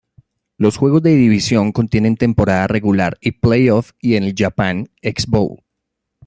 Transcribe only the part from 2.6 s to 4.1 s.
regular y playoff